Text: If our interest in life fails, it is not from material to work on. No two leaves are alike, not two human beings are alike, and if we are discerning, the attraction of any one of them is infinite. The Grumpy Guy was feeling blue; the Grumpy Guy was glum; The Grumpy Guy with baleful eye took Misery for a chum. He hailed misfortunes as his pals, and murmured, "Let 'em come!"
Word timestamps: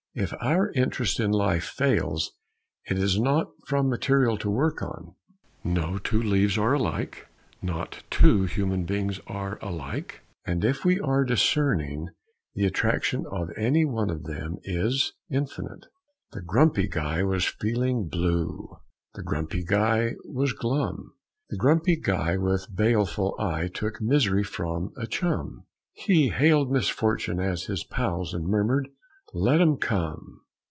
If 0.13 0.33
our 0.41 0.73
interest 0.73 1.21
in 1.21 1.31
life 1.31 1.63
fails, 1.63 2.33
it 2.85 2.97
is 2.97 3.17
not 3.17 3.47
from 3.65 3.87
material 3.87 4.37
to 4.39 4.49
work 4.49 4.81
on. 4.81 5.15
No 5.63 5.99
two 5.99 6.21
leaves 6.21 6.57
are 6.57 6.73
alike, 6.73 7.29
not 7.61 8.03
two 8.09 8.43
human 8.43 8.83
beings 8.83 9.21
are 9.27 9.57
alike, 9.63 10.19
and 10.45 10.65
if 10.65 10.83
we 10.83 10.99
are 10.99 11.23
discerning, 11.23 12.09
the 12.55 12.65
attraction 12.65 13.25
of 13.31 13.51
any 13.55 13.85
one 13.85 14.09
of 14.09 14.25
them 14.25 14.57
is 14.65 15.13
infinite. 15.29 15.85
The 16.33 16.41
Grumpy 16.41 16.89
Guy 16.89 17.23
was 17.23 17.45
feeling 17.45 18.09
blue; 18.09 18.67
the 19.15 19.23
Grumpy 19.23 19.63
Guy 19.63 20.15
was 20.25 20.51
glum; 20.51 21.13
The 21.49 21.57
Grumpy 21.57 21.95
Guy 21.95 22.35
with 22.35 22.67
baleful 22.75 23.33
eye 23.39 23.69
took 23.73 24.01
Misery 24.01 24.43
for 24.43 24.91
a 24.97 25.07
chum. 25.07 25.67
He 25.93 26.27
hailed 26.27 26.69
misfortunes 26.69 27.39
as 27.39 27.63
his 27.67 27.85
pals, 27.85 28.33
and 28.33 28.45
murmured, 28.45 28.89
"Let 29.33 29.61
'em 29.61 29.77
come!" 29.77 30.41